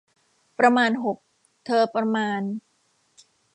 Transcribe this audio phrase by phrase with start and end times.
[0.59, 1.17] ประมาณหก
[1.65, 2.41] เธอประมาณ